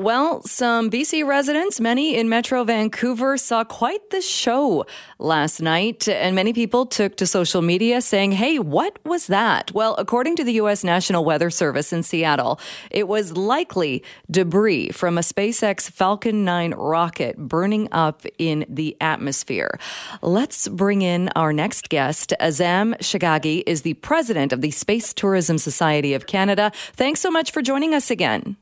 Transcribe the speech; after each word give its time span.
Well, 0.00 0.40
some 0.44 0.90
BC 0.90 1.26
residents, 1.26 1.78
many 1.78 2.16
in 2.16 2.30
Metro 2.30 2.64
Vancouver, 2.64 3.36
saw 3.36 3.64
quite 3.64 4.08
the 4.08 4.22
show 4.22 4.86
last 5.18 5.60
night, 5.60 6.08
and 6.08 6.34
many 6.34 6.54
people 6.54 6.86
took 6.86 7.18
to 7.18 7.26
social 7.26 7.60
media 7.60 8.00
saying, 8.00 8.32
Hey, 8.32 8.58
what 8.58 8.98
was 9.04 9.26
that? 9.26 9.72
Well, 9.72 9.94
according 9.98 10.36
to 10.36 10.44
the 10.44 10.54
U.S. 10.54 10.82
National 10.84 11.22
Weather 11.22 11.50
Service 11.50 11.92
in 11.92 12.02
Seattle, 12.02 12.58
it 12.90 13.08
was 13.08 13.36
likely 13.36 14.02
debris 14.30 14.88
from 14.88 15.18
a 15.18 15.20
SpaceX 15.20 15.90
Falcon 15.90 16.46
9 16.46 16.72
rocket 16.72 17.36
burning 17.36 17.86
up 17.92 18.24
in 18.38 18.64
the 18.70 18.96
atmosphere. 19.02 19.78
Let's 20.22 20.66
bring 20.66 21.02
in 21.02 21.28
our 21.36 21.52
next 21.52 21.90
guest. 21.90 22.32
Azam 22.40 22.96
Shaghaghi 23.00 23.64
is 23.66 23.82
the 23.82 23.92
president 23.92 24.54
of 24.54 24.62
the 24.62 24.70
Space 24.70 25.12
Tourism 25.12 25.58
Society 25.58 26.14
of 26.14 26.26
Canada. 26.26 26.72
Thanks 26.94 27.20
so 27.20 27.30
much 27.30 27.52
for 27.52 27.60
joining 27.60 27.92
us 27.92 28.10
again. 28.10 28.56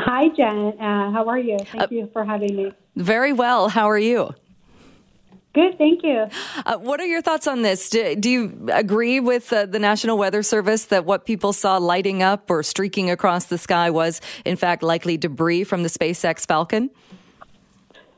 Hi, 0.00 0.28
Jen. 0.28 0.78
Uh, 0.80 1.10
how 1.10 1.28
are 1.28 1.38
you? 1.38 1.58
Thank 1.58 1.82
uh, 1.82 1.86
you 1.90 2.10
for 2.12 2.24
having 2.24 2.56
me. 2.56 2.72
Very 2.96 3.32
well. 3.32 3.68
How 3.68 3.88
are 3.90 3.98
you? 3.98 4.34
Good, 5.52 5.76
thank 5.78 6.02
you. 6.04 6.26
Uh, 6.64 6.78
what 6.78 7.00
are 7.00 7.06
your 7.06 7.20
thoughts 7.20 7.46
on 7.48 7.62
this? 7.62 7.90
Do, 7.90 8.14
do 8.14 8.30
you 8.30 8.68
agree 8.72 9.18
with 9.18 9.52
uh, 9.52 9.66
the 9.66 9.80
National 9.80 10.16
Weather 10.16 10.42
Service 10.42 10.84
that 10.86 11.04
what 11.04 11.26
people 11.26 11.52
saw 11.52 11.76
lighting 11.76 12.22
up 12.22 12.48
or 12.50 12.62
streaking 12.62 13.10
across 13.10 13.46
the 13.46 13.58
sky 13.58 13.90
was, 13.90 14.20
in 14.44 14.56
fact, 14.56 14.82
likely 14.82 15.16
debris 15.16 15.64
from 15.64 15.82
the 15.82 15.88
SpaceX 15.88 16.46
Falcon? 16.46 16.88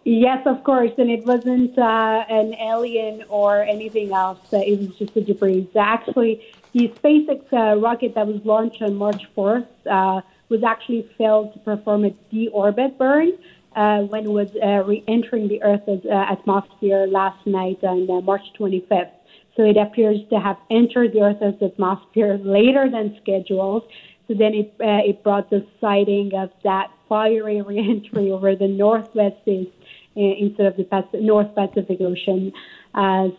Yes, 0.05 0.47
of 0.47 0.63
course. 0.63 0.91
And 0.99 1.11
it 1.11 1.25
wasn't 1.25 1.77
uh, 1.79 2.25
an 2.29 2.55
alien 2.55 3.25
or 3.29 3.63
anything 3.63 4.13
else. 4.13 4.39
it 4.53 4.79
was 4.79 4.97
just 4.97 5.17
a 5.17 5.23
debris. 5.23 5.69
Actually, 5.75 6.45
the 6.75 6.89
SpaceX 7.03 7.51
uh, 7.53 7.81
rocket 7.81 8.15
that 8.15 8.27
was 8.27 8.45
launched 8.45 8.83
on 8.83 8.95
March 8.95 9.27
4th 9.35 9.67
was 10.53 10.63
actually 10.63 11.09
failed 11.17 11.53
to 11.55 11.59
perform 11.61 12.05
a 12.05 12.11
deorbit 12.33 12.99
burn 12.99 13.33
uh, 13.75 14.01
when 14.03 14.25
it 14.25 14.31
was 14.31 14.49
uh, 14.63 14.85
re-entering 14.85 15.49
the 15.49 15.63
Earth's 15.63 15.89
uh, 15.89 16.27
atmosphere 16.31 17.07
last 17.07 17.45
night 17.47 17.79
on 17.83 18.09
uh, 18.09 18.21
March 18.21 18.43
25th. 18.61 19.11
So 19.57 19.65
it 19.65 19.77
appears 19.79 20.19
to 20.31 20.39
have 20.39 20.59
entered 20.71 21.13
the 21.15 21.23
Earth's 21.23 21.63
atmosphere 21.63 22.39
later 22.39 22.89
than 22.91 23.17
scheduled. 23.23 23.85
So 24.29 24.35
then 24.35 24.53
it 24.55 24.75
uh, 24.81 25.09
it 25.11 25.25
brought 25.25 25.51
the 25.51 25.67
sighting 25.81 26.33
of 26.35 26.51
that 26.65 26.91
fiery 27.09 27.61
re-entry 27.71 28.31
over 28.31 28.55
the 28.55 28.69
northwest 28.69 29.37
east 29.47 29.71
uh, 30.17 30.21
instead 30.21 30.67
of 30.67 30.77
the 30.77 30.87
North 31.21 31.55
Pacific 31.55 31.99
Ocean. 32.01 32.53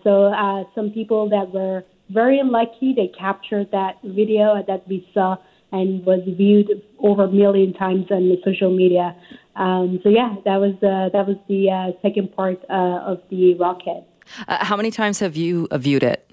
So 0.03 0.65
some 0.75 0.89
people 0.89 1.29
that 1.29 1.53
were 1.53 1.83
very 2.09 2.41
lucky, 2.43 2.93
they 2.93 3.07
captured 3.07 3.69
that 3.71 3.97
video 4.03 4.63
that 4.67 4.87
we 4.87 5.07
saw 5.13 5.37
and 5.73 6.05
was 6.05 6.21
viewed 6.25 6.69
over 6.99 7.23
a 7.23 7.31
million 7.31 7.73
times 7.73 8.05
on 8.11 8.29
the 8.29 8.37
social 8.45 8.73
media. 8.73 9.15
Um, 9.55 9.99
so 10.03 10.09
yeah, 10.09 10.35
that 10.45 10.57
was 10.57 10.75
uh, 10.75 11.09
that 11.11 11.27
was 11.27 11.35
the 11.49 11.69
uh, 11.69 11.99
second 12.01 12.33
part 12.35 12.63
uh, 12.69 13.11
of 13.11 13.21
the 13.29 13.55
rocket. 13.55 14.05
Uh, 14.47 14.63
how 14.63 14.77
many 14.77 14.91
times 14.91 15.19
have 15.19 15.35
you 15.35 15.67
uh, 15.71 15.77
viewed 15.77 16.03
it? 16.03 16.29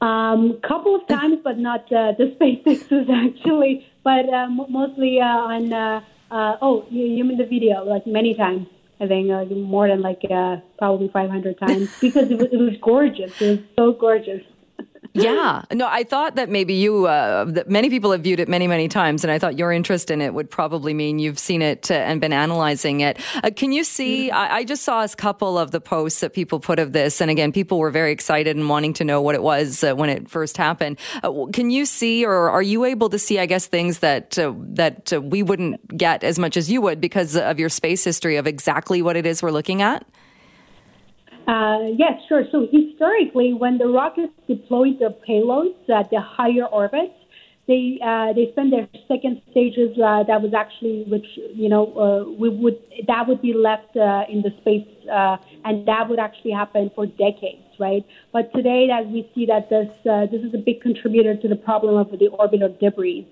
Um, 0.00 0.58
couple 0.66 0.94
of 0.94 1.06
times, 1.06 1.38
but 1.44 1.58
not 1.58 1.92
uh, 1.92 2.12
the 2.18 2.34
SpaceX's 2.40 3.10
actually, 3.12 3.86
but 4.02 4.26
mostly 4.48 5.20
on. 5.20 5.72
oh, 6.32 6.86
you, 6.88 7.04
you 7.04 7.24
mean 7.24 7.36
the 7.36 7.44
video? 7.44 7.84
Like 7.84 8.06
many 8.06 8.34
times. 8.34 8.68
I 9.00 9.08
think 9.08 9.28
like 9.28 9.50
more 9.50 9.88
than 9.88 10.00
like 10.00 10.22
probably 10.78 11.08
500 11.08 11.58
times 11.58 11.90
because 12.00 12.30
it 12.30 12.38
was, 12.38 12.48
it 12.52 12.56
was 12.56 12.76
gorgeous. 12.80 13.32
It 13.42 13.50
was 13.50 13.58
so 13.76 13.92
gorgeous 13.92 14.42
yeah. 15.14 15.62
No, 15.72 15.88
I 15.88 16.04
thought 16.04 16.36
that 16.36 16.48
maybe 16.48 16.74
you, 16.74 17.06
uh, 17.06 17.44
that 17.46 17.68
many 17.68 17.88
people 17.88 18.12
have 18.12 18.20
viewed 18.22 18.40
it 18.40 18.48
many, 18.48 18.66
many 18.66 18.88
times, 18.88 19.24
and 19.24 19.30
I 19.30 19.38
thought 19.38 19.58
your 19.58 19.72
interest 19.72 20.10
in 20.10 20.20
it 20.20 20.34
would 20.34 20.50
probably 20.50 20.92
mean 20.92 21.18
you've 21.18 21.38
seen 21.38 21.62
it 21.62 21.90
uh, 21.90 21.94
and 21.94 22.20
been 22.20 22.32
analyzing 22.32 23.00
it. 23.00 23.18
Uh, 23.42 23.50
can 23.54 23.72
you 23.72 23.84
see? 23.84 24.28
Mm-hmm. 24.28 24.36
I, 24.36 24.56
I, 24.56 24.64
just 24.64 24.82
saw 24.82 25.02
a 25.02 25.08
couple 25.08 25.58
of 25.58 25.70
the 25.70 25.80
posts 25.80 26.20
that 26.20 26.34
people 26.34 26.60
put 26.60 26.78
of 26.78 26.92
this, 26.92 27.20
and 27.20 27.30
again, 27.30 27.52
people 27.52 27.78
were 27.78 27.90
very 27.90 28.12
excited 28.12 28.56
and 28.56 28.68
wanting 28.68 28.92
to 28.94 29.04
know 29.04 29.20
what 29.20 29.34
it 29.34 29.42
was 29.42 29.82
uh, 29.82 29.94
when 29.94 30.10
it 30.10 30.30
first 30.30 30.56
happened. 30.56 30.98
Uh, 31.22 31.46
can 31.52 31.70
you 31.70 31.86
see, 31.86 32.24
or 32.24 32.50
are 32.50 32.62
you 32.62 32.84
able 32.84 33.08
to 33.08 33.18
see? 33.18 33.38
I 33.38 33.46
guess 33.46 33.66
things 33.66 34.00
that 34.00 34.38
uh, 34.38 34.52
that 34.74 35.12
we 35.22 35.42
wouldn't 35.42 35.96
get 35.96 36.22
as 36.22 36.38
much 36.38 36.56
as 36.56 36.70
you 36.70 36.80
would 36.82 37.00
because 37.00 37.36
of 37.36 37.58
your 37.58 37.68
space 37.68 38.04
history 38.04 38.36
of 38.36 38.46
exactly 38.46 39.02
what 39.02 39.16
it 39.16 39.26
is 39.26 39.42
we're 39.42 39.50
looking 39.50 39.82
at. 39.82 40.06
Uh, 41.46 41.88
yes, 41.96 42.20
sure. 42.28 42.44
So 42.52 42.68
historically, 42.70 43.52
when 43.52 43.78
the 43.78 43.86
rockets 43.86 44.32
deployed 44.46 44.98
their 45.00 45.10
payloads 45.28 45.88
at 45.90 46.10
the 46.10 46.20
higher 46.20 46.66
orbits, 46.66 47.14
they 47.68 47.98
uh, 48.04 48.32
they 48.32 48.50
spend 48.52 48.72
their 48.72 48.88
second 49.08 49.40
stages. 49.50 49.96
Uh, 49.98 50.24
that 50.24 50.42
was 50.42 50.52
actually 50.54 51.04
which 51.08 51.26
you 51.54 51.68
know 51.68 51.84
uh, 51.94 52.30
we 52.30 52.48
would 52.48 52.78
that 53.06 53.26
would 53.26 53.40
be 53.40 53.54
left 53.54 53.96
uh, 53.96 54.24
in 54.28 54.42
the 54.42 54.50
space, 54.60 54.86
uh, 55.10 55.36
and 55.64 55.86
that 55.86 56.08
would 56.08 56.18
actually 56.18 56.52
happen 56.52 56.90
for 56.94 57.06
decades, 57.06 57.62
right? 57.78 58.04
But 58.32 58.52
today, 58.54 58.88
as 58.92 59.06
we 59.06 59.28
see 59.34 59.46
that 59.46 59.68
this 59.70 59.88
this 60.04 60.42
is 60.42 60.54
a 60.54 60.58
big 60.58 60.80
contributor 60.80 61.36
to 61.36 61.48
the 61.48 61.56
problem 61.56 61.96
of 61.96 62.10
the 62.10 62.28
orbital 62.28 62.76
debris 62.80 63.26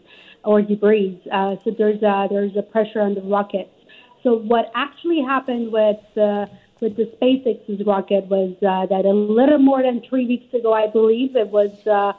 or 0.44 0.62
debris. 0.62 1.20
Uh, 1.30 1.56
so 1.64 1.70
there's 1.76 2.02
a, 2.02 2.26
there's 2.30 2.56
a 2.56 2.62
pressure 2.62 3.00
on 3.00 3.14
the 3.14 3.22
rockets. 3.22 3.70
So 4.22 4.36
what 4.38 4.70
actually 4.74 5.22
happened 5.22 5.72
with 5.72 6.00
uh, 6.16 6.46
with 6.80 6.96
the 6.96 7.10
SpaceX's 7.20 7.86
rocket 7.86 8.26
was 8.26 8.54
uh, 8.62 8.86
that 8.86 9.04
a 9.04 9.12
little 9.12 9.58
more 9.58 9.82
than 9.82 10.02
three 10.08 10.26
weeks 10.26 10.52
ago, 10.54 10.72
I 10.72 10.86
believe 10.90 11.36
it 11.36 11.48
was 11.48 11.70
uh, 11.86 12.12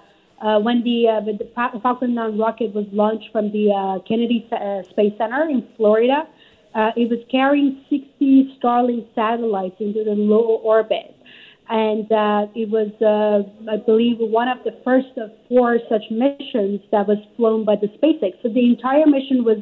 uh, 0.46 0.60
when 0.60 0.84
the, 0.84 1.08
uh, 1.08 1.22
the 1.22 1.80
Falcon 1.82 2.16
9 2.16 2.38
rocket 2.38 2.74
was 2.74 2.86
launched 2.92 3.30
from 3.32 3.52
the 3.52 3.72
uh, 3.72 4.04
Kennedy 4.08 4.48
uh, 4.52 4.82
Space 4.90 5.14
Center 5.18 5.48
in 5.50 5.68
Florida. 5.78 6.28
Uh, 6.74 6.92
it 6.96 7.10
was 7.10 7.20
carrying 7.30 7.84
60 7.90 8.58
Starlink 8.58 9.06
satellites 9.14 9.76
into 9.80 10.04
the 10.04 10.16
low 10.16 10.62
orbit. 10.64 11.16
And 11.70 12.12
uh, 12.12 12.52
it 12.56 12.70
was, 12.70 12.92
uh, 13.00 13.48
I 13.72 13.78
believe, 13.78 14.18
one 14.20 14.48
of 14.48 14.58
the 14.66 14.76
first 14.84 15.16
of 15.18 15.32
four 15.48 15.80
such 15.90 16.04
missions 16.12 16.82
that 16.92 17.08
was 17.08 17.18
flown 17.38 17.64
by 17.64 17.76
the 17.76 17.88
SpaceX. 17.88 18.34
So 18.42 18.50
the 18.50 18.66
entire 18.66 19.06
mission 19.06 19.46
was 19.46 19.60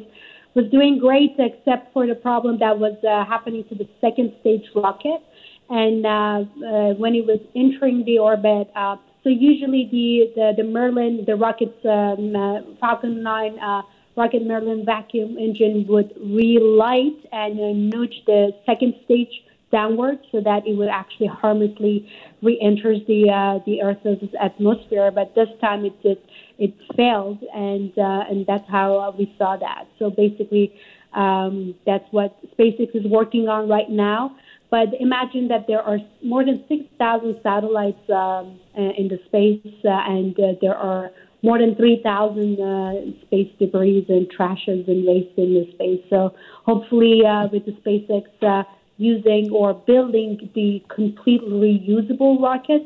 was 0.54 0.70
doing 0.70 0.98
great, 0.98 1.34
except 1.38 1.92
for 1.92 2.06
the 2.06 2.14
problem 2.14 2.58
that 2.58 2.78
was 2.78 2.96
uh, 3.04 3.24
happening 3.24 3.64
to 3.68 3.74
the 3.74 3.88
second 4.00 4.32
stage 4.40 4.64
rocket. 4.74 5.22
And 5.68 6.04
uh, 6.04 6.10
uh, 6.10 6.94
when 6.94 7.14
it 7.14 7.26
was 7.26 7.40
entering 7.54 8.04
the 8.04 8.18
orbit, 8.18 8.70
uh, 8.74 8.96
so 9.22 9.28
usually 9.28 9.88
the, 9.90 10.32
the, 10.34 10.62
the 10.62 10.68
Merlin, 10.68 11.24
the 11.26 11.36
rocket's 11.36 11.84
um, 11.84 12.34
uh, 12.34 12.60
Falcon 12.80 13.22
9 13.22 13.58
uh, 13.58 13.82
rocket 14.16 14.44
Merlin 14.44 14.84
vacuum 14.84 15.38
engine 15.38 15.86
would 15.88 16.12
relight 16.18 17.18
and 17.32 17.90
nudge 17.90 18.22
the 18.26 18.50
second 18.66 18.94
stage 19.04 19.30
downward 19.70 20.18
so 20.32 20.40
that 20.40 20.66
it 20.66 20.76
would 20.76 20.88
actually 20.88 21.28
harmlessly 21.28 22.10
re-enters 22.42 22.98
the 23.06 23.30
uh, 23.30 23.62
the 23.66 23.82
Earth's 23.82 24.34
atmosphere. 24.40 25.10
But 25.10 25.34
this 25.34 25.48
time 25.60 25.84
it 25.84 26.00
did 26.02 26.18
it 26.58 26.74
failed, 26.96 27.42
and 27.54 27.92
uh, 27.98 28.24
and 28.28 28.46
that's 28.46 28.68
how 28.68 28.98
uh, 28.98 29.10
we 29.16 29.34
saw 29.38 29.56
that. 29.56 29.86
So 29.98 30.10
basically, 30.10 30.74
um, 31.14 31.74
that's 31.86 32.06
what 32.10 32.36
SpaceX 32.56 32.94
is 32.94 33.06
working 33.06 33.48
on 33.48 33.68
right 33.68 33.90
now. 33.90 34.36
But 34.70 34.88
imagine 35.00 35.48
that 35.48 35.66
there 35.66 35.82
are 35.82 35.98
more 36.22 36.44
than 36.44 36.64
6,000 36.68 37.40
satellites 37.42 37.98
um, 38.08 38.60
uh, 38.78 38.92
in 38.96 39.08
the 39.08 39.18
space, 39.26 39.74
uh, 39.84 39.88
and 39.88 40.38
uh, 40.38 40.52
there 40.60 40.76
are 40.76 41.10
more 41.42 41.58
than 41.58 41.74
3,000 41.74 42.60
uh, 42.60 42.92
space 43.22 43.50
debris 43.58 44.06
and 44.08 44.30
trashes 44.30 44.86
and 44.86 45.04
waste 45.06 45.36
in 45.36 45.54
the 45.54 45.68
space. 45.74 46.00
So 46.08 46.34
hopefully, 46.64 47.22
uh, 47.26 47.48
with 47.52 47.66
the 47.66 47.72
SpaceX 47.84 48.66
using 49.00 49.50
or 49.50 49.74
building 49.74 50.50
the 50.54 50.82
completely 50.94 51.82
reusable 51.88 52.40
rockets, 52.40 52.84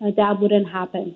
uh, 0.00 0.10
that 0.16 0.40
wouldn't 0.40 0.68
happen. 0.68 1.14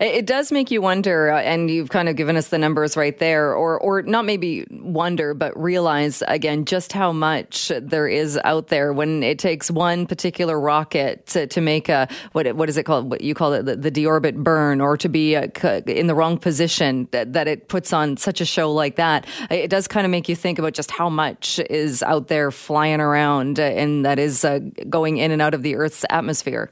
It 0.00 0.26
does 0.26 0.52
make 0.52 0.70
you 0.70 0.82
wonder, 0.82 1.30
uh, 1.30 1.40
and 1.40 1.70
you've 1.70 1.90
kind 1.90 2.08
of 2.08 2.16
given 2.16 2.36
us 2.36 2.48
the 2.48 2.58
numbers 2.58 2.96
right 2.96 3.18
there, 3.18 3.54
or 3.54 3.78
or 3.78 4.02
not 4.02 4.24
maybe 4.24 4.66
wonder, 4.70 5.34
but 5.34 5.58
realize 5.60 6.22
again 6.28 6.64
just 6.64 6.92
how 6.92 7.12
much 7.12 7.72
there 7.80 8.08
is 8.08 8.38
out 8.44 8.68
there 8.68 8.92
when 8.92 9.22
it 9.22 9.38
takes 9.38 9.70
one 9.70 10.06
particular 10.06 10.58
rocket 10.58 11.26
to, 11.26 11.46
to 11.46 11.60
make 11.60 11.88
a 11.88 12.08
what 12.32 12.54
what 12.54 12.68
is 12.68 12.76
it 12.76 12.84
called? 12.84 13.10
What 13.10 13.20
you 13.20 13.34
call 13.34 13.52
it 13.52 13.64
the, 13.64 13.76
the 13.76 13.90
deorbit 13.90 14.36
burn, 14.36 14.80
or 14.80 14.96
to 14.96 15.08
be 15.08 15.34
a, 15.34 15.50
uh, 15.62 15.80
in 15.86 16.06
the 16.06 16.14
wrong 16.14 16.38
position 16.38 17.08
that, 17.12 17.32
that 17.32 17.48
it 17.48 17.68
puts 17.68 17.92
on 17.92 18.16
such 18.16 18.40
a 18.40 18.44
show 18.44 18.72
like 18.72 18.96
that. 18.96 19.26
It 19.50 19.68
does 19.68 19.88
kind 19.88 20.04
of 20.04 20.10
make 20.10 20.28
you 20.28 20.36
think 20.36 20.58
about 20.58 20.74
just 20.74 20.90
how 20.90 21.08
much 21.08 21.58
is 21.70 22.02
out 22.02 22.28
there 22.28 22.50
flying 22.50 23.00
around 23.00 23.58
uh, 23.58 23.62
and 23.62 24.04
that 24.04 24.18
is 24.18 24.44
uh, 24.44 24.60
going 24.88 25.18
in 25.18 25.30
and 25.30 25.42
out 25.42 25.54
of 25.54 25.62
the 25.62 25.76
Earth's 25.76 26.04
atmosphere. 26.10 26.70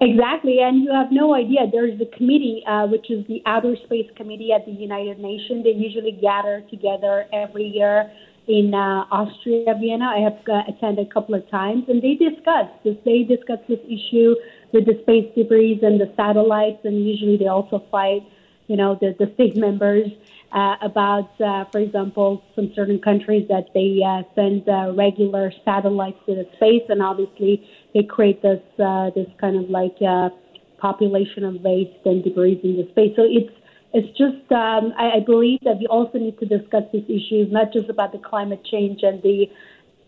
Exactly, 0.00 0.60
and 0.60 0.84
you 0.84 0.92
have 0.92 1.10
no 1.10 1.34
idea. 1.34 1.66
There's 1.72 2.00
a 2.00 2.06
committee, 2.16 2.62
uh, 2.68 2.86
which 2.86 3.10
is 3.10 3.26
the 3.26 3.42
Outer 3.46 3.74
Space 3.84 4.08
Committee 4.16 4.52
at 4.52 4.64
the 4.64 4.70
United 4.70 5.18
Nations. 5.18 5.64
They 5.64 5.72
usually 5.72 6.12
gather 6.12 6.62
together 6.70 7.26
every 7.32 7.64
year 7.64 8.08
in 8.46 8.72
uh, 8.74 9.04
Austria, 9.10 9.74
Vienna. 9.80 10.06
I 10.06 10.20
have 10.20 10.38
uh, 10.48 10.62
attended 10.68 11.08
a 11.08 11.12
couple 11.12 11.34
of 11.34 11.50
times, 11.50 11.84
and 11.88 12.00
they 12.00 12.14
discuss 12.14 12.68
this. 12.84 12.96
They 13.04 13.24
discuss 13.24 13.58
this 13.68 13.80
issue 13.86 14.36
with 14.72 14.86
the 14.86 14.98
space 15.02 15.34
debris 15.36 15.80
and 15.82 16.00
the 16.00 16.12
satellites, 16.16 16.78
and 16.84 17.04
usually 17.04 17.36
they 17.36 17.48
also 17.48 17.82
fight, 17.90 18.22
you 18.68 18.76
know, 18.76 18.96
the, 19.00 19.16
the 19.18 19.32
state 19.34 19.56
members. 19.56 20.06
Uh, 20.52 20.76
about, 20.80 21.30
uh, 21.40 21.64
for 21.70 21.78
example, 21.78 22.42
some 22.54 22.72
certain 22.74 22.98
countries 23.00 23.46
that 23.48 23.66
they 23.74 24.00
uh, 24.04 24.22
send 24.34 24.68
uh, 24.68 24.92
regular 24.96 25.52
satellites 25.64 26.18
to 26.26 26.34
the 26.34 26.46
space, 26.56 26.82
and 26.88 27.02
obviously 27.02 27.68
they 27.94 28.02
create 28.02 28.40
this 28.42 28.62
uh, 28.78 29.10
this 29.14 29.26
kind 29.40 29.56
of 29.56 29.68
like 29.68 29.96
uh, 30.00 30.30
population 30.78 31.44
of 31.44 31.60
waste 31.60 32.04
and 32.04 32.24
debris 32.24 32.60
in 32.64 32.76
the 32.76 32.88
space. 32.92 33.12
So 33.16 33.24
it's 33.24 33.52
it's 33.92 34.08
just 34.16 34.50
um, 34.52 34.92
I, 34.96 35.16
I 35.16 35.20
believe 35.24 35.60
that 35.64 35.78
we 35.78 35.86
also 35.86 36.18
need 36.18 36.38
to 36.38 36.46
discuss 36.46 36.84
these 36.92 37.04
issues, 37.04 37.52
not 37.52 37.72
just 37.72 37.90
about 37.90 38.12
the 38.12 38.18
climate 38.18 38.64
change 38.64 39.00
and 39.02 39.22
the 39.22 39.46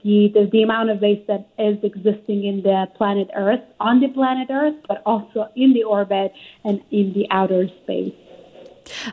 the, 0.02 0.28
the, 0.32 0.48
the 0.50 0.62
amount 0.62 0.88
of 0.88 1.00
waste 1.00 1.26
that 1.26 1.48
is 1.58 1.76
existing 1.82 2.46
in 2.46 2.62
the 2.62 2.86
planet 2.96 3.28
Earth, 3.36 3.60
on 3.80 4.00
the 4.00 4.08
planet 4.08 4.48
Earth, 4.50 4.76
but 4.88 5.02
also 5.04 5.48
in 5.56 5.74
the 5.74 5.84
orbit 5.84 6.32
and 6.64 6.80
in 6.90 7.12
the 7.12 7.26
outer 7.30 7.66
space. 7.84 8.14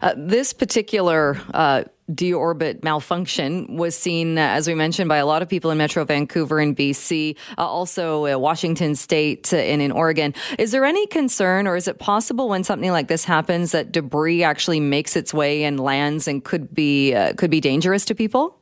Uh, 0.02 0.14
this 0.18 0.54
particular 0.54 1.40
uh, 1.54 1.84
deorbit 2.12 2.84
malfunction 2.84 3.76
was 3.76 3.96
seen, 3.96 4.38
uh, 4.38 4.42
as 4.42 4.68
we 4.68 4.76
mentioned, 4.76 5.10
by 5.10 5.18
a 5.18 5.26
lot 5.26 5.42
of 5.42 5.50
people 5.50 5.72
in 5.72 5.78
Metro 5.78 6.06
Vancouver 6.06 6.60
and 6.60 6.76
BC, 6.76 7.36
uh, 7.58 7.66
also 7.66 8.26
uh, 8.26 8.38
Washington 8.38 8.96
State 8.96 9.54
uh, 9.54 9.58
and 9.58 9.82
in 9.82 9.92
Oregon. 9.92 10.34
Is 10.58 10.72
there 10.72 10.86
any 10.86 11.06
concern, 11.08 11.68
or 11.68 11.76
is 11.76 11.88
it 11.88 12.00
possible 12.00 12.50
when 12.50 12.64
something 12.64 12.92
like 12.92 13.08
this 13.08 13.26
happens 13.26 13.72
that 13.72 13.92
debris 13.92 14.44
actually 14.44 14.80
makes 14.80 15.16
its 15.16 15.34
way 15.34 15.64
and 15.64 15.80
lands 15.80 16.28
and 16.28 16.44
could 16.44 16.74
be 16.74 17.14
could 17.38 17.52
be 17.52 17.60
dangerous 17.60 18.06
to 18.06 18.16
people? 18.16 18.58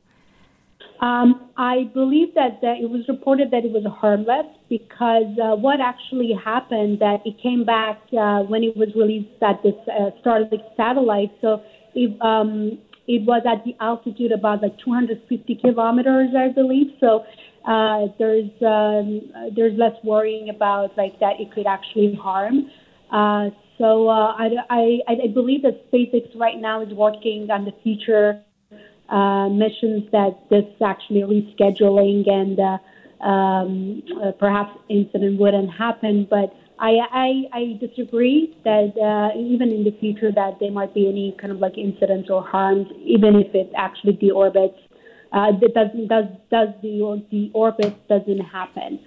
Um, 1.00 1.50
I 1.58 1.90
believe 1.92 2.34
that, 2.34 2.60
that 2.62 2.78
it 2.80 2.88
was 2.88 3.06
reported 3.06 3.50
that 3.50 3.64
it 3.64 3.70
was 3.70 3.84
harmless 4.00 4.46
because 4.68 5.38
uh, 5.42 5.54
what 5.54 5.80
actually 5.80 6.32
happened 6.44 6.98
that 7.00 7.20
it 7.24 7.36
came 7.42 7.64
back 7.64 8.00
uh, 8.18 8.40
when 8.42 8.64
it 8.64 8.76
was 8.76 8.88
released 8.94 9.42
at 9.42 9.62
this 9.62 9.74
uh, 9.88 10.10
Starlink 10.24 10.62
satellite. 10.76 11.32
So 11.40 11.62
it, 11.94 12.20
um, 12.20 12.78
it 13.06 13.24
was 13.24 13.42
at 13.46 13.64
the 13.64 13.76
altitude 13.80 14.32
about 14.32 14.62
like 14.62 14.76
250 14.78 15.54
kilometers, 15.56 16.30
I 16.36 16.48
believe. 16.48 16.88
So 16.98 17.24
uh, 17.66 18.06
there's 18.18 18.50
um, 18.62 19.32
there's 19.54 19.78
less 19.78 19.94
worrying 20.04 20.50
about 20.50 20.96
like 20.96 21.18
that 21.20 21.40
it 21.40 21.52
could 21.52 21.66
actually 21.66 22.14
harm. 22.14 22.70
Uh, 23.12 23.50
so 23.78 24.08
uh, 24.08 24.34
I, 24.36 24.50
I 24.70 24.98
I 25.08 25.26
believe 25.32 25.62
that 25.62 25.90
SpaceX 25.92 26.34
right 26.36 26.58
now 26.58 26.80
is 26.82 26.92
working 26.92 27.50
on 27.50 27.64
the 27.64 27.72
future 27.82 28.42
uh, 29.08 29.48
missions 29.48 30.10
that 30.12 30.38
this 30.50 30.64
actually 30.84 31.22
rescheduling 31.22 32.28
and 32.28 32.58
uh, 32.58 32.78
um, 33.20 34.02
uh, 34.22 34.32
perhaps 34.32 34.78
incident 34.88 35.38
wouldn't 35.40 35.70
happen. 35.72 36.26
But 36.28 36.54
I, 36.78 36.98
I, 37.10 37.42
I 37.52 37.78
disagree 37.80 38.56
that 38.64 38.92
uh, 38.96 39.38
even 39.38 39.70
in 39.70 39.84
the 39.84 39.96
future 39.98 40.30
that 40.32 40.58
there 40.60 40.70
might 40.70 40.94
be 40.94 41.08
any 41.08 41.34
kind 41.40 41.52
of 41.52 41.58
like 41.58 41.78
incidents 41.78 42.28
or 42.30 42.46
harms, 42.46 42.86
even 43.04 43.36
if 43.36 43.54
it 43.54 43.72
actually 43.76 44.14
deorbits. 44.14 44.76
Uh, 45.32 45.52
that 45.60 45.74
doesn't 45.74 46.06
does 46.06 46.24
does 46.50 46.68
the 46.82 47.22
the 47.30 47.50
orbit 47.52 47.94
doesn't 48.08 48.40
happen. 48.40 49.00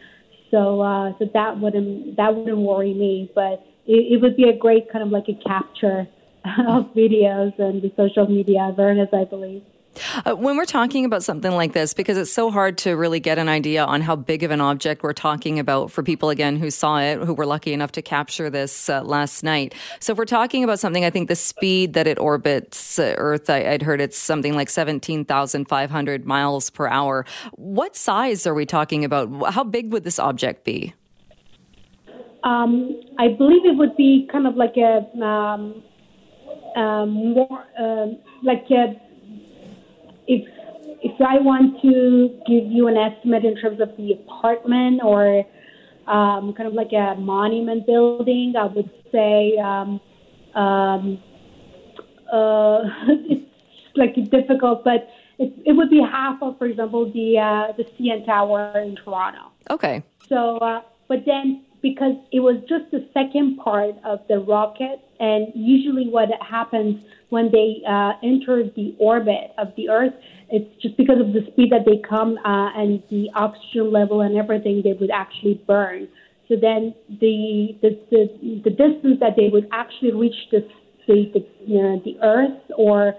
So 0.52 0.82
uh, 0.82 1.14
so 1.18 1.26
that 1.34 1.60
wouldn't 1.60 2.18
that 2.18 2.36
wouldn't 2.36 2.58
worry 2.58 2.94
me, 2.94 3.32
but 3.34 3.66
it, 3.88 4.14
it 4.14 4.22
would 4.22 4.36
be 4.36 4.50
a 4.50 4.56
great 4.56 4.92
kind 4.92 5.04
of 5.04 5.12
like 5.12 5.26
a 5.30 5.34
capture 5.48 6.08
of 6.68 6.94
videos 6.94 7.58
and 7.58 7.82
the 7.82 7.92
social 7.96 8.28
media 8.28 8.60
awareness, 8.62 9.10
I 9.14 9.26
believe. 9.26 9.64
Uh, 10.26 10.36
when 10.36 10.58
we're 10.58 10.66
talking 10.66 11.06
about 11.06 11.24
something 11.24 11.52
like 11.52 11.74
this, 11.74 11.94
because 11.94 12.18
it's 12.18 12.32
so 12.32 12.52
hard 12.52 12.78
to 12.80 12.94
really 12.94 13.20
get 13.20 13.38
an 13.38 13.50
idea 13.50 13.84
on 13.84 14.02
how 14.02 14.16
big 14.16 14.44
of 14.44 14.52
an 14.52 14.62
object 14.62 15.04
we're 15.04 15.14
talking 15.14 15.60
about 15.60 15.92
for 15.92 16.04
people, 16.04 16.30
again, 16.30 16.58
who 16.58 16.70
saw 16.70 17.00
it, 17.00 17.20
who 17.20 17.34
were 17.34 17.46
lucky 17.46 17.74
enough 17.74 17.92
to 17.94 18.02
capture 18.02 18.50
this 18.50 18.90
uh, 18.90 19.02
last 19.04 19.44
night. 19.44 19.74
So, 20.00 20.14
if 20.14 20.18
we're 20.18 20.26
talking 20.26 20.64
about 20.64 20.80
something, 20.80 21.06
I 21.06 21.10
think 21.10 21.28
the 21.28 21.36
speed 21.36 21.94
that 21.94 22.08
it 22.08 22.20
orbits 22.20 23.00
uh, 23.00 23.14
Earth, 23.18 23.50
I, 23.50 23.72
would 23.72 23.82
heard 23.82 24.02
it's 24.02 24.18
something 24.18 24.56
like 24.56 24.70
17,500 24.70 26.26
miles 26.26 26.70
per 26.70 26.88
hour. 26.88 27.26
What 27.54 27.96
size 27.96 28.46
are 28.48 28.54
we 28.54 28.66
talking 28.66 29.06
about? 29.06 29.54
How 29.54 29.64
big 29.64 29.92
would 29.92 30.04
this 30.04 30.20
object 30.20 30.64
be? 30.64 30.94
Um, 32.44 33.02
I 33.18 33.30
believe 33.30 33.66
it 33.66 33.78
would 33.78 33.98
be 33.98 34.28
kind 34.32 34.48
of 34.48 34.56
like 34.56 34.78
a 34.78 35.06
um, 35.22 35.84
um, 36.76 37.34
more 37.34 37.66
um, 37.78 38.20
like 38.44 38.66
a 38.72 38.96
if 40.30 40.48
if 41.02 41.20
I 41.22 41.40
want 41.40 41.82
to 41.82 42.30
give 42.46 42.72
you 42.72 42.88
an 42.88 42.98
estimate 42.98 43.44
in 43.44 43.56
terms 43.56 43.82
of 43.82 43.90
the 43.98 44.14
apartment 44.14 45.02
or 45.04 45.46
um, 46.08 46.54
kind 46.54 46.68
of 46.68 46.74
like 46.74 46.92
a 46.92 47.16
monument 47.20 47.86
building, 47.86 48.54
I 48.58 48.66
would 48.66 48.92
say 49.12 49.58
um, 49.58 50.00
um, 50.56 51.20
uh, 52.32 52.82
it's 53.30 53.50
like 53.96 54.16
difficult, 54.30 54.84
but 54.84 55.10
it, 55.40 55.54
it 55.66 55.74
would 55.74 55.90
be 55.90 56.02
half 56.02 56.42
of, 56.44 56.58
for 56.58 56.66
example, 56.66 57.12
the 57.12 57.40
uh, 57.40 57.74
the 57.76 57.86
CN 57.98 58.26
Tower 58.26 58.80
in 58.80 58.96
Toronto. 58.96 59.52
Okay. 59.70 60.04
So, 60.28 60.58
uh, 60.58 60.82
but 61.08 61.20
then 61.26 61.66
because 61.82 62.16
it 62.32 62.42
was 62.42 62.58
just 62.68 62.92
the 62.92 63.08
second 63.14 63.58
part 63.58 63.96
of 64.04 64.20
the 64.28 64.40
rocket, 64.40 65.00
and 65.20 65.48
usually 65.56 66.08
what 66.10 66.30
happens 66.42 67.04
when 67.30 67.50
they 67.52 67.82
uh, 67.88 68.14
enter 68.24 68.64
the 68.76 68.96
orbit 69.00 69.52
of 69.58 69.70
the 69.78 69.90
Earth, 69.90 70.14
it's 70.50 70.70
just 70.82 70.98
because 70.98 71.20
of 71.20 71.34
the 71.34 71.42
speed 71.52 71.72
that 71.72 71.86
they 71.86 72.02
come 72.08 72.38
uh, 72.44 72.70
and 72.76 73.04
the 73.10 73.30
oxygen 73.36 73.92
level 73.92 74.22
and 74.22 74.36
everything, 74.38 74.82
they 74.84 74.94
would 74.94 75.12
actually 75.12 75.62
burn. 75.68 76.08
So 76.48 76.56
then 76.60 76.96
the 77.22 77.78
the 77.82 78.00
the, 78.10 78.62
the 78.64 78.70
distance 78.72 79.20
that 79.20 79.36
they 79.38 79.50
would 79.50 79.68
actually 79.72 80.14
reach 80.14 80.36
the 80.52 80.68
the 81.08 81.32
the, 81.34 81.46
you 81.66 81.82
know, 81.82 82.02
the 82.04 82.18
Earth 82.24 82.62
or 82.76 83.14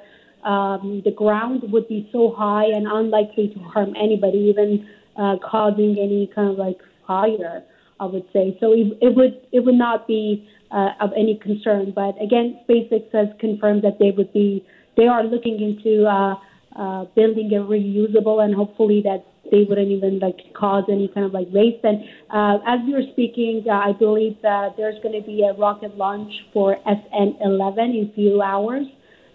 um, 0.45 1.03
the 1.05 1.13
ground 1.13 1.63
would 1.71 1.87
be 1.87 2.09
so 2.13 2.35
high 2.37 2.67
and 2.67 2.87
unlikely 2.91 3.53
to 3.55 3.61
harm 3.61 3.95
anybody, 3.97 4.39
even 4.39 4.89
uh, 5.17 5.37
causing 5.49 5.97
any 6.01 6.31
kind 6.35 6.51
of 6.51 6.59
like 6.59 6.79
fire. 7.07 7.65
I 8.01 8.07
would 8.07 8.25
say 8.33 8.57
so. 8.61 8.73
It, 8.73 8.97
it 9.03 9.15
would 9.15 9.47
it 9.53 9.61
would 9.61 9.75
not 9.75 10.09
be 10.09 10.49
uh, 10.71 10.91
of 11.01 11.11
any 11.17 11.37
concern. 11.37 11.93
But 11.95 12.21
again, 12.23 12.61
SpaceX 12.69 13.13
has 13.13 13.29
confirmed 13.39 13.83
that 13.83 13.99
they 13.99 14.11
would 14.11 14.33
be 14.33 14.65
they 14.97 15.07
are 15.07 15.25
looking 15.25 15.61
into 15.61 16.07
uh, 16.07 16.35
uh, 16.77 17.05
building 17.17 17.51
a 17.55 17.61
reusable 17.61 18.45
and 18.45 18.55
hopefully 18.55 19.03
that 19.03 19.25
they 19.51 19.65
wouldn't 19.65 19.91
even 19.91 20.19
like 20.19 20.39
cause 20.55 20.85
any 20.89 21.09
kind 21.09 21.27
of 21.27 21.33
like 21.33 21.49
waste. 21.51 21.85
And 21.85 22.05
uh, 22.31 22.59
as 22.67 22.81
we 22.87 22.93
were 22.93 23.09
speaking, 23.13 23.65
uh, 23.67 23.73
I 23.73 23.93
believe 23.93 24.37
that 24.43 24.77
there's 24.77 25.01
going 25.03 25.21
to 25.21 25.27
be 25.27 25.43
a 25.43 25.53
rocket 25.55 25.97
launch 25.97 26.33
for 26.53 26.77
SN11 26.87 27.79
in 27.79 28.11
a 28.11 28.15
few 28.15 28.43
hours. 28.43 28.87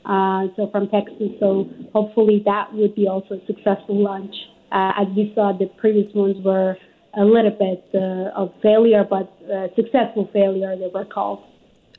Uh, 0.05 0.47
so 0.55 0.69
from 0.71 0.87
Texas, 0.89 1.31
so 1.39 1.67
hopefully 1.91 2.41
that 2.45 2.71
would 2.73 2.93
be 2.93 3.07
also 3.07 3.35
a 3.35 3.45
successful 3.47 4.01
launch. 4.01 4.35
Uh, 4.71 4.91
as 4.97 5.07
we 5.15 5.31
saw, 5.33 5.51
the 5.51 5.65
previous 5.65 6.13
ones 6.13 6.37
were 6.43 6.77
a 7.17 7.25
little 7.25 7.51
bit 7.51 7.83
uh, 7.93 8.41
of 8.41 8.53
failure, 8.61 9.05
but 9.09 9.31
uh, 9.51 9.67
successful 9.75 10.29
failure, 10.33 10.75
they 10.77 10.89
were 10.93 11.05
called. 11.05 11.43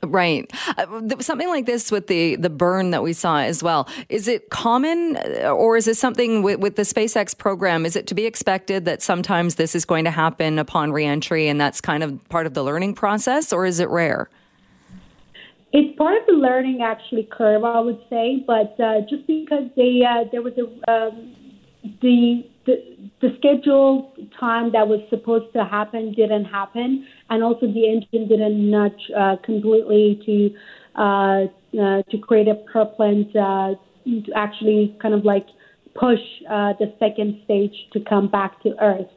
Right. 0.03 0.49
Uh, 0.77 1.01
something 1.19 1.49
like 1.49 1.65
this 1.65 1.91
with 1.91 2.07
the, 2.07 2.35
the 2.35 2.49
burn 2.49 2.91
that 2.91 3.01
we 3.01 3.13
saw 3.13 3.39
as 3.39 3.63
well. 3.63 3.87
Is 4.09 4.27
it 4.27 4.49
common 4.49 5.17
uh, 5.17 5.49
or 5.49 5.77
is 5.77 5.85
this 5.85 5.99
something 5.99 6.43
with, 6.43 6.59
with 6.59 6.75
the 6.75 6.83
SpaceX 6.83 7.37
program? 7.37 7.85
Is 7.85 7.95
it 7.95 8.07
to 8.07 8.15
be 8.15 8.25
expected 8.25 8.85
that 8.85 9.01
sometimes 9.01 9.55
this 9.55 9.75
is 9.75 9.85
going 9.85 10.05
to 10.05 10.11
happen 10.11 10.59
upon 10.59 10.91
reentry 10.91 11.47
and 11.47 11.59
that's 11.59 11.81
kind 11.81 12.03
of 12.03 12.27
part 12.29 12.45
of 12.45 12.53
the 12.53 12.63
learning 12.63 12.93
process 12.93 13.51
or 13.51 13.65
is 13.65 13.79
it 13.79 13.89
rare? 13.89 14.29
It's 15.73 15.97
part 15.97 16.19
of 16.21 16.25
the 16.27 16.33
learning 16.33 16.81
actually 16.81 17.27
curve, 17.29 17.63
I 17.63 17.79
would 17.79 17.99
say, 18.09 18.43
but 18.45 18.79
uh, 18.79 19.01
just 19.09 19.27
because 19.27 19.69
they 19.75 20.01
uh, 20.07 20.23
there 20.31 20.41
was 20.41 20.53
a 20.57 20.91
um, 20.91 21.35
the 22.01 22.45
the 22.67 22.75
the 23.21 23.29
scheduled 23.39 24.15
time 24.39 24.71
that 24.73 24.87
was 24.87 25.01
supposed 25.09 25.51
to 25.53 25.65
happen 25.65 26.13
didn't 26.13 26.45
happen, 26.45 27.07
and 27.29 27.43
also 27.43 27.65
the 27.65 27.85
engine 27.93 28.27
didn't 28.27 28.69
nudge 28.69 29.03
uh, 29.17 29.37
completely 29.43 30.21
to 30.25 30.35
uh, 31.01 31.47
uh, 31.81 32.03
to 32.11 32.17
create 32.27 32.47
a 32.47 32.55
propellant 32.71 33.35
uh, 33.35 33.73
to 34.05 34.31
actually 34.35 34.95
kind 35.01 35.15
of 35.15 35.25
like 35.25 35.47
push 35.95 36.19
uh, 36.49 36.73
the 36.79 36.93
second 36.99 37.41
stage 37.45 37.75
to 37.93 37.99
come 38.01 38.27
back 38.27 38.61
to 38.61 38.75
Earth. 38.81 39.07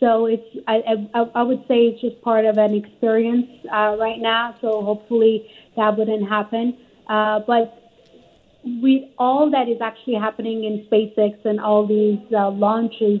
So 0.00 0.26
it's 0.26 0.48
I, 0.66 0.82
I, 1.14 1.20
I 1.34 1.42
would 1.42 1.64
say 1.68 1.86
it's 1.88 2.00
just 2.00 2.20
part 2.22 2.44
of 2.44 2.56
an 2.56 2.74
experience 2.74 3.50
uh, 3.72 3.96
right 3.98 4.20
now. 4.20 4.56
So 4.60 4.82
hopefully 4.82 5.46
that 5.76 5.96
wouldn't 5.96 6.28
happen. 6.28 6.78
Uh, 7.08 7.40
but 7.46 7.81
with 8.64 9.02
all 9.18 9.50
that 9.50 9.68
is 9.68 9.80
actually 9.80 10.14
happening 10.14 10.64
in 10.64 10.86
SpaceX 10.90 11.44
and 11.44 11.60
all 11.60 11.86
these 11.86 12.20
uh, 12.32 12.50
launches, 12.50 13.20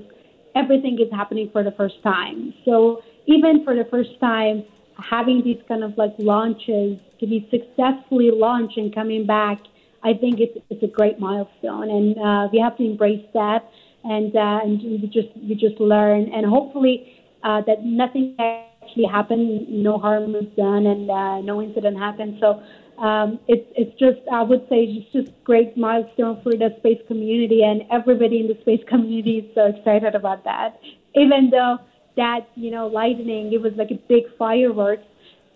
everything 0.54 0.98
is 1.00 1.10
happening 1.10 1.48
for 1.52 1.62
the 1.62 1.72
first 1.72 2.02
time. 2.02 2.54
So 2.64 3.02
even 3.26 3.64
for 3.64 3.74
the 3.74 3.84
first 3.84 4.18
time, 4.20 4.64
having 4.98 5.42
these 5.42 5.60
kind 5.68 5.82
of 5.82 5.96
like 5.96 6.14
launches 6.18 6.98
to 7.20 7.26
be 7.26 7.48
successfully 7.50 8.30
launched 8.30 8.76
and 8.76 8.94
coming 8.94 9.26
back, 9.26 9.58
I 10.02 10.14
think 10.14 10.40
it's, 10.40 10.56
it's 10.70 10.82
a 10.82 10.88
great 10.88 11.18
milestone, 11.18 11.90
and 11.90 12.18
uh, 12.18 12.48
we 12.52 12.58
have 12.58 12.76
to 12.78 12.84
embrace 12.84 13.24
that. 13.34 13.68
And 14.04 14.34
uh, 14.34 14.58
and 14.64 14.82
we 14.82 15.06
just 15.06 15.28
we 15.36 15.54
just 15.54 15.78
learn, 15.78 16.28
and 16.32 16.44
hopefully 16.44 17.14
uh, 17.44 17.62
that 17.68 17.84
nothing 17.84 18.34
actually 18.82 19.04
happened, 19.04 19.68
no 19.68 19.98
harm 19.98 20.32
was 20.32 20.46
done, 20.56 20.86
and 20.86 21.10
uh, 21.10 21.40
no 21.40 21.62
incident 21.62 21.98
happened. 21.98 22.38
So 22.40 22.62
um, 23.02 23.38
it's 23.48 23.66
it's 23.76 23.98
just 23.98 24.20
I 24.32 24.42
would 24.42 24.66
say 24.68 24.84
it's 24.84 25.12
just 25.12 25.32
great 25.44 25.76
milestone 25.76 26.40
for 26.42 26.52
the 26.52 26.74
space 26.78 27.00
community, 27.08 27.62
and 27.62 27.82
everybody 27.90 28.40
in 28.40 28.48
the 28.48 28.58
space 28.60 28.82
community 28.88 29.38
is 29.38 29.54
so 29.54 29.66
excited 29.66 30.14
about 30.14 30.44
that. 30.44 30.80
Even 31.14 31.50
though 31.50 31.78
that 32.16 32.48
you 32.54 32.70
know 32.70 32.86
lightning, 32.86 33.52
it 33.52 33.60
was 33.60 33.72
like 33.76 33.90
a 33.90 34.00
big 34.08 34.24
fireworks, 34.38 35.04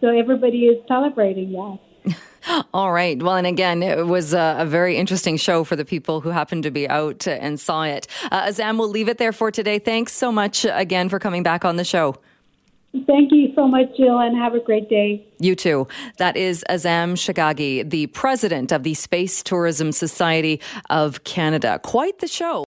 so 0.01 0.09
everybody 0.09 0.67
is 0.67 0.83
celebrating 0.89 1.53
that. 1.53 1.79
All 2.73 2.93
right. 2.93 3.21
Well, 3.21 3.35
and 3.35 3.47
again, 3.47 3.83
it 3.83 4.07
was 4.07 4.33
a, 4.33 4.57
a, 4.61 4.67
very 4.67 4.97
interesting 4.97 5.37
show 5.37 5.65
for 5.65 5.75
the 5.75 5.85
people 5.85 6.21
who 6.21 6.29
happened 6.29 6.63
to 6.63 6.71
be 6.71 6.89
out 6.89 7.27
and 7.27 7.59
saw 7.59 7.83
it. 7.83 8.07
Uh, 8.31 8.45
Azam, 8.45 8.79
we'll 8.79 8.89
leave 8.89 9.09
it 9.09 9.19
there 9.19 9.33
for 9.33 9.51
today. 9.51 9.81
Thanks 9.81 10.13
so 10.13 10.31
much 10.31 10.65
again 10.71 11.09
for 11.09 11.19
coming 11.19 11.43
back 11.43 11.65
on 11.65 11.75
the 11.75 11.85
show. 11.85 12.17
Thank 13.05 13.33
you 13.33 13.53
so 13.55 13.69
much, 13.69 13.97
Jill, 13.97 14.19
and 14.19 14.37
have 14.37 14.55
a 14.55 14.61
great 14.61 14.89
day. 14.89 15.27
You 15.39 15.55
too. 15.55 15.87
That 16.17 16.37
is 16.37 16.65
Azam 16.71 17.13
Shaghaghi, 17.13 17.91
the 17.91 18.07
president 18.09 18.73
of 18.73 18.85
the 18.85 18.95
Space 18.95 19.43
Tourism 19.43 19.93
Society 19.93 20.61
of 20.89 21.25
Canada. 21.25 21.79
Quite 21.83 22.21
the 22.21 22.29
show. 22.29 22.65